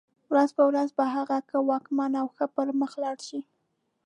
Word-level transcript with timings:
ورځ 0.33 0.49
په 0.57 0.63
ورځ 0.69 0.89
په 0.97 1.03
هغه 1.15 1.37
کې 1.47 1.51
ځواکمن 1.63 2.11
او 2.21 2.27
ښه 2.35 2.45
پرمخ 2.55 2.91
لاړ 3.03 3.17
شي. 3.27 3.39